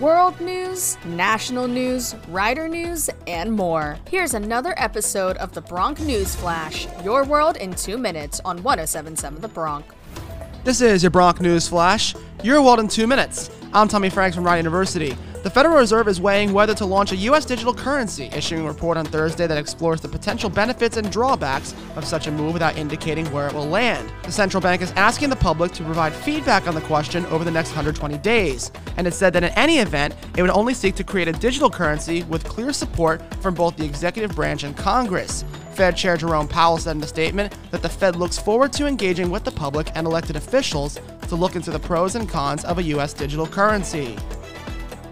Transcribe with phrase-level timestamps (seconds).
[0.00, 3.98] World news, national news, rider news, and more.
[4.08, 9.42] Here's another episode of the Bronc News Flash, your world in two minutes on 1077
[9.42, 9.84] The Bronc.
[10.64, 13.50] This is your Bronc News Flash, your world in two minutes.
[13.74, 15.18] I'm Tommy Franks from Rider University.
[15.44, 17.44] The Federal Reserve is weighing whether to launch a U.S.
[17.44, 22.06] digital currency, issuing a report on Thursday that explores the potential benefits and drawbacks of
[22.06, 24.10] such a move without indicating where it will land.
[24.22, 27.50] The central bank is asking the public to provide feedback on the question over the
[27.50, 31.04] next 120 days, and it said that in any event, it would only seek to
[31.04, 35.44] create a digital currency with clear support from both the executive branch and Congress.
[35.74, 39.30] Fed Chair Jerome Powell said in a statement that the Fed looks forward to engaging
[39.30, 40.98] with the public and elected officials
[41.28, 43.12] to look into the pros and cons of a U.S.
[43.12, 44.16] digital currency.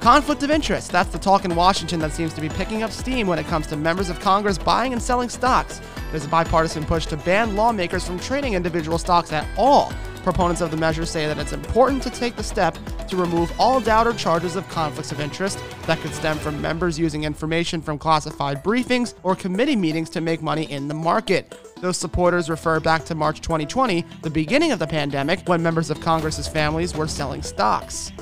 [0.00, 0.90] Conflict of interest.
[0.90, 3.66] That's the talk in Washington that seems to be picking up steam when it comes
[3.66, 5.82] to members of Congress buying and selling stocks.
[6.10, 9.92] There's a bipartisan push to ban lawmakers from trading individual stocks at all.
[10.22, 12.78] Proponents of the measure say that it's important to take the step
[13.08, 16.98] to remove all doubt or charges of conflicts of interest that could stem from members
[16.98, 21.54] using information from classified briefings or committee meetings to make money in the market.
[21.82, 26.00] Those supporters refer back to March 2020, the beginning of the pandemic, when members of
[26.00, 28.12] Congress's families were selling stocks.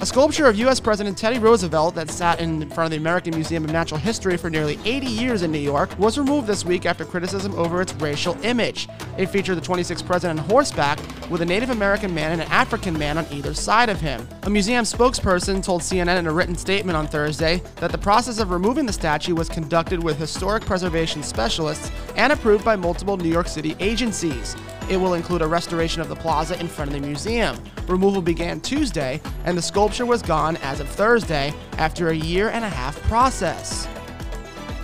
[0.00, 0.80] A sculpture of U.S.
[0.80, 4.50] President Teddy Roosevelt that sat in front of the American Museum of Natural History for
[4.50, 8.36] nearly 80 years in New York was removed this week after criticism over its racial
[8.44, 8.88] image.
[9.16, 10.98] It featured the 26th president on horseback
[11.30, 14.28] with a Native American man and an African man on either side of him.
[14.42, 18.50] A museum spokesperson told CNN in a written statement on Thursday that the process of
[18.50, 23.48] removing the statue was conducted with historic preservation specialists and approved by multiple New York
[23.48, 24.56] City agencies.
[24.88, 27.58] It will include a restoration of the plaza in front of the museum.
[27.86, 32.64] Removal began Tuesday, and the sculpture was gone as of Thursday after a year and
[32.64, 33.88] a half process.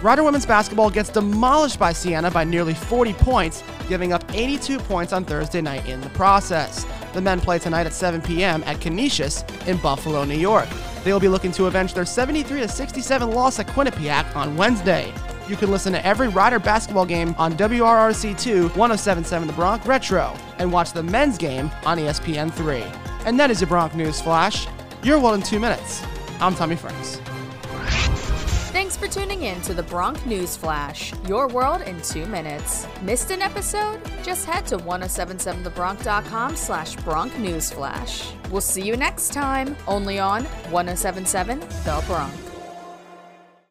[0.03, 5.13] Rider women's basketball gets demolished by Siena by nearly 40 points, giving up 82 points
[5.13, 6.87] on Thursday night in the process.
[7.13, 8.63] The men play tonight at 7 p.m.
[8.65, 10.69] at Canisius in Buffalo, New York.
[11.05, 15.13] They will be looking to avenge their 73 67 loss at Quinnipiac on Wednesday.
[15.51, 20.73] You can listen to every Rider basketball game on WRRC2 1077 The Bronc Retro and
[20.73, 22.85] watch the men's game on ESPN 3.
[23.27, 24.69] And that is your Bronc News Flash.
[25.03, 26.05] Your world in two minutes.
[26.41, 27.17] I'm Tommy Franks.
[28.71, 32.87] Thanks for tuning in to the Bronc News Flash, your world in two minutes.
[33.03, 34.01] Missed an episode?
[34.23, 38.33] Just head to 1077thebronc.com slash Bronc News Flash.
[38.53, 42.50] We'll see you next time, only on 1077 The Bronc.